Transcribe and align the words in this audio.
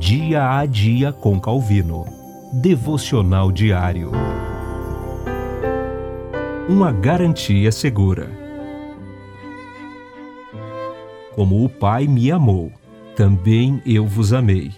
Dia 0.00 0.58
a 0.58 0.64
Dia 0.64 1.12
com 1.12 1.38
Calvino. 1.38 2.06
Devocional 2.54 3.52
diário. 3.52 4.10
Uma 6.66 6.90
garantia 6.90 7.70
segura. 7.70 8.30
Como 11.34 11.62
o 11.62 11.68
Pai 11.68 12.06
me 12.06 12.32
amou, 12.32 12.72
também 13.14 13.82
eu 13.84 14.06
vos 14.06 14.32
amei. 14.32 14.72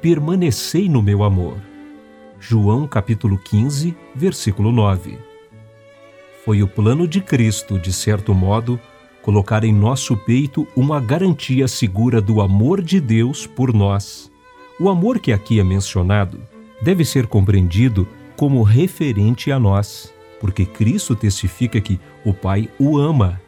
Permanecei 0.00 0.88
no 0.88 1.02
meu 1.02 1.24
amor. 1.24 1.56
João 2.38 2.86
capítulo 2.86 3.36
15, 3.36 3.96
versículo 4.14 4.70
9. 4.70 5.18
Foi 6.44 6.62
o 6.62 6.68
plano 6.68 7.08
de 7.08 7.20
Cristo, 7.20 7.80
de 7.80 7.92
certo 7.92 8.32
modo, 8.32 8.78
colocar 9.22 9.64
em 9.64 9.72
nosso 9.72 10.16
peito 10.16 10.68
uma 10.76 11.00
garantia 11.00 11.66
segura 11.66 12.20
do 12.20 12.40
amor 12.40 12.80
de 12.80 13.00
Deus 13.00 13.44
por 13.44 13.74
nós. 13.74 14.30
O 14.80 14.88
amor 14.88 15.18
que 15.18 15.32
aqui 15.32 15.58
é 15.58 15.64
mencionado 15.64 16.40
deve 16.80 17.04
ser 17.04 17.26
compreendido 17.26 18.06
como 18.36 18.62
referente 18.62 19.50
a 19.50 19.58
nós, 19.58 20.14
porque 20.40 20.64
Cristo 20.64 21.16
testifica 21.16 21.80
que 21.80 21.98
o 22.24 22.32
Pai 22.32 22.68
o 22.78 22.96
ama 22.96 23.40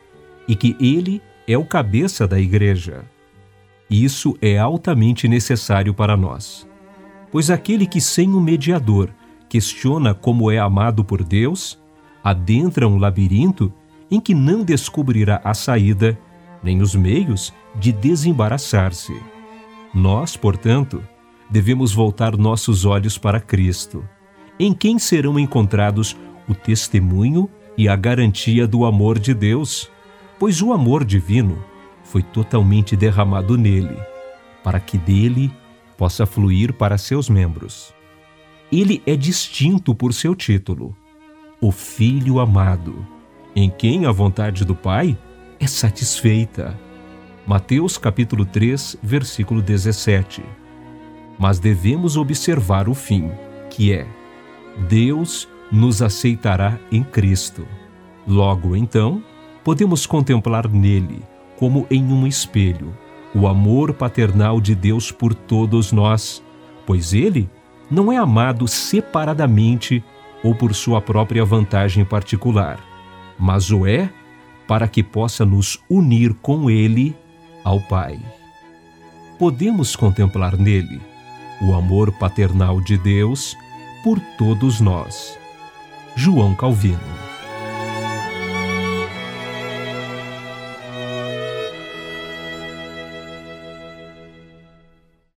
e 0.49 0.57
que 0.57 0.77
ele 0.81 1.23
é 1.47 1.57
o 1.57 1.65
cabeça 1.65 2.27
da 2.27 2.41
igreja. 2.41 3.05
Isso 3.89 4.37
é 4.43 4.59
altamente 4.59 5.29
necessário 5.29 5.95
para 5.95 6.17
nós. 6.17 6.69
Pois 7.31 7.49
aquele 7.49 7.87
que 7.87 8.01
sem 8.01 8.35
o 8.35 8.41
mediador 8.41 9.11
questiona 9.49 10.13
como 10.13 10.51
é 10.51 10.59
amado 10.59 11.05
por 11.05 11.23
Deus, 11.23 11.79
adentra 12.25 12.89
um 12.89 12.99
labirinto 12.99 13.73
em 14.11 14.21
que 14.21 14.35
não 14.35 14.65
descobrirá 14.65 15.41
a 15.45 15.55
saída 15.55 16.19
nem 16.63 16.83
os 16.83 16.95
meios 16.97 17.53
de 17.77 17.93
desembaraçar-se. 17.93 19.17
Nós, 19.95 20.37
portanto, 20.37 21.03
devemos 21.51 21.93
voltar 21.93 22.37
nossos 22.37 22.85
olhos 22.85 23.19
para 23.19 23.41
Cristo, 23.41 24.09
em 24.59 24.73
quem 24.73 24.99
serão 24.99 25.39
encontrados 25.39 26.17
o 26.49 26.55
testemunho 26.55 27.49
e 27.77 27.89
a 27.89 27.97
garantia 27.97 28.67
do 28.67 28.85
amor 28.85 29.19
de 29.19 29.35
Deus, 29.35 29.91
pois 30.39 30.63
o 30.63 30.73
amor 30.73 31.05
divino 31.05 31.63
foi 32.05 32.23
totalmente 32.23 32.97
derramado 32.97 33.57
nele, 33.57 33.97
para 34.63 34.81
que 34.81 34.97
dele 34.97 35.53
possa 35.97 36.27
fluir 36.27 36.73
para 36.73 36.99
seus 36.99 37.29
membros. 37.29 37.95
Ele 38.71 39.03
é 39.07 39.17
distinto 39.17 39.95
por 39.95 40.15
seu 40.15 40.35
título, 40.35 40.97
o 41.61 41.73
Filho 41.73 42.39
Amado 42.39 43.21
em 43.55 43.69
quem 43.69 44.07
a 44.07 44.13
vontade 44.13 44.65
do 44.65 44.75
Pai 44.75 45.19
é 45.59 45.67
satisfeita. 45.67 46.79
Mateus 47.47 47.99
capítulo 47.99 48.45
3, 48.45 48.97
versículo 49.03 49.61
17. 49.61 50.43
Mas 51.41 51.59
devemos 51.59 52.17
observar 52.17 52.89
o 52.89 52.95
fim, 52.95 53.33
que 53.71 53.93
é: 53.93 54.07
Deus 54.89 55.49
nos 55.73 56.03
aceitará 56.03 56.79
em 56.93 57.03
Cristo. 57.03 57.67
Logo 58.27 58.77
então, 58.77 59.25
podemos 59.65 60.07
contemplar 60.07 60.69
nele, 60.69 61.23
como 61.59 61.87
em 61.91 62.05
um 62.05 62.27
espelho, 62.27 62.97
o 63.35 63.49
amor 63.49 63.95
paternal 63.95 64.61
de 64.61 64.75
Deus 64.75 65.11
por 65.11 65.35
todos 65.35 65.91
nós, 65.91 66.43
pois 66.87 67.15
ele 67.15 67.49
não 67.91 68.13
é 68.13 68.19
amado 68.19 68.69
separadamente 68.69 70.05
ou 70.45 70.55
por 70.55 70.75
sua 70.75 71.01
própria 71.01 71.45
vantagem 71.45 72.05
particular 72.05 72.91
mas 73.41 73.71
o 73.71 73.87
é 73.87 74.11
para 74.69 74.87
que 74.87 75.03
possa 75.03 75.45
nos 75.47 75.83
unir 75.89 76.35
com 76.35 76.71
Ele 76.71 77.17
ao 77.65 77.81
Pai. 77.81 78.21
Podemos 79.39 79.97
contemplar 79.97 80.57
nele 80.59 81.01
o 81.61 81.75
amor 81.75 82.11
paternal 82.13 82.81
de 82.81 82.97
Deus 82.97 83.57
por 84.03 84.19
todos 84.39 84.81
nós. 84.81 85.39
João 86.17 86.55
Calvino 86.55 87.30